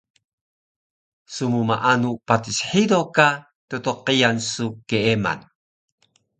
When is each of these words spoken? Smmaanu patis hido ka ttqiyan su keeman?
Smmaanu 1.33 2.09
patis 2.27 2.59
hido 2.71 2.99
ka 3.15 3.27
ttqiyan 3.69 4.37
su 4.51 4.65
keeman? 4.89 5.39